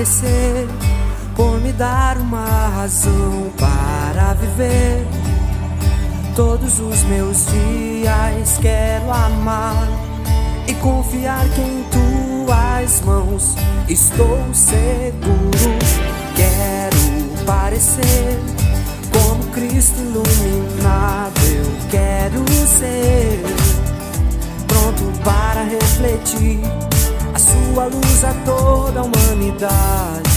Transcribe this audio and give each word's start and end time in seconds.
Agradecer 0.00 0.66
por 1.36 1.60
me 1.60 1.72
dar 1.72 2.16
uma 2.16 2.68
razão 2.68 3.52
para 3.58 4.32
viver. 4.32 5.06
Todos 6.34 6.80
os 6.80 7.02
meus 7.04 7.44
dias 7.46 8.58
quero 8.62 9.12
amar 9.12 9.86
e 10.66 10.72
confiar 10.74 11.46
que 11.50 11.60
em 11.60 11.84
tuas 11.90 13.02
mãos 13.02 13.54
estou 13.88 14.38
seguro. 14.54 16.19
Parecer 17.50 18.38
como 19.12 19.42
Cristo 19.50 19.98
iluminado. 19.98 21.40
Eu 21.52 21.66
quero 21.90 22.44
ser 22.78 23.42
pronto 24.68 25.12
para 25.24 25.64
refletir 25.64 26.60
a 27.34 27.38
sua 27.40 27.86
luz 27.86 28.22
a 28.24 28.32
toda 28.44 29.00
a 29.00 29.02
humanidade. 29.02 30.30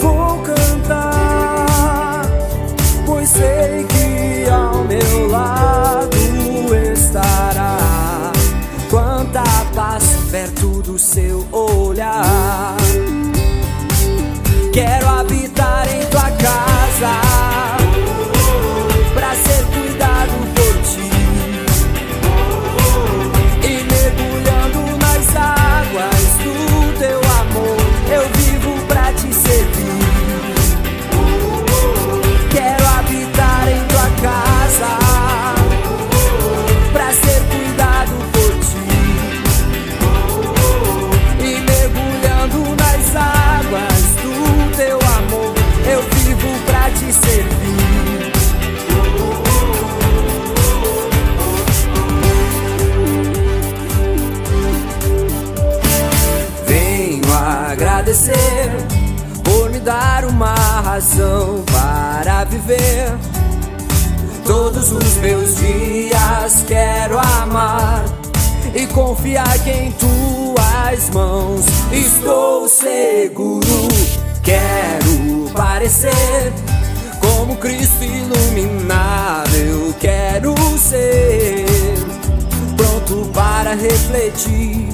Vou 0.00 0.42
cantar, 0.42 2.26
pois 3.06 3.28
sei 3.28 3.86
que 3.86 4.50
ao 4.50 4.82
meu 4.82 5.28
lado 5.28 6.16
estará. 6.92 8.32
Quanta 8.90 9.44
paz 9.76 10.02
perto 10.30 10.82
do 10.82 10.98
seu 10.98 11.46
olhar. 11.96 12.45
Por 59.44 59.70
me 59.70 59.78
dar 59.78 60.24
uma 60.24 60.54
razão 60.54 61.62
para 61.70 62.44
viver. 62.44 63.12
Todos 64.46 64.90
os 64.90 65.16
meus 65.16 65.56
dias 65.56 66.64
quero 66.66 67.18
amar 67.18 68.04
e 68.74 68.86
confiar 68.86 69.58
que 69.58 69.70
em 69.70 69.92
tuas 69.92 71.10
mãos 71.12 71.64
estou 71.92 72.66
seguro. 72.68 73.88
Quero 74.42 75.50
parecer 75.52 76.52
como 77.20 77.56
Cristo 77.56 78.02
iluminado. 78.02 79.54
Eu 79.56 79.94
quero 80.00 80.54
ser 80.78 81.66
pronto 82.76 83.30
para 83.34 83.74
refletir 83.74 84.88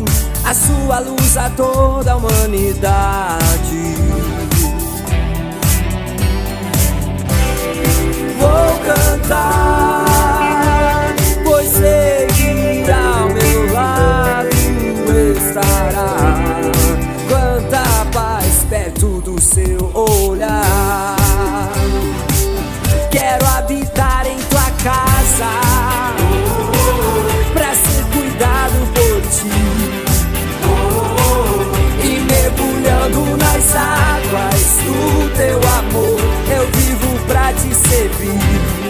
a 0.45 0.55
sua 0.55 0.99
luz 1.01 1.37
a 1.37 1.49
toda 1.51 2.13
a 2.13 2.17
humanidade. 2.17 3.95
Vou 8.39 8.79
cantar, 8.85 10.05
pois 11.45 11.69
sei 11.69 12.27
que 12.27 12.91
ao 12.91 13.29
meu 13.29 13.73
lado 13.73 14.49
estará. 15.37 16.17
Quanta 17.29 17.83
paz 18.13 18.67
perto 18.69 19.21
do 19.21 19.41
seu 19.41 19.91
olhar. 19.95 21.17
Quero 23.11 23.47
te 37.69 37.75
servir. 37.75 38.82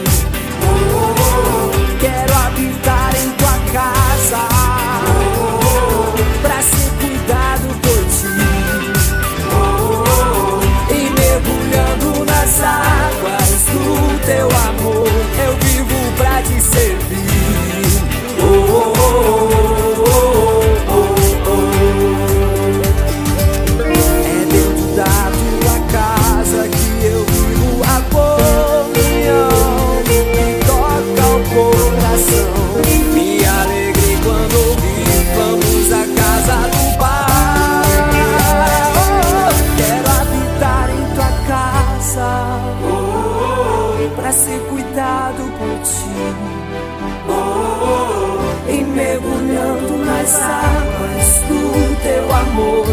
criado 45.13 45.45
por 45.59 45.83
ti. 45.83 46.07
Oh, 47.29 47.33
oh, 47.33 47.87
oh, 47.87 48.71
e 48.71 48.85
mergulhando 48.85 49.99
nas 49.99 50.35
águas 50.41 51.43
do 51.49 52.03
teu 52.03 52.35
amor. 52.35 52.87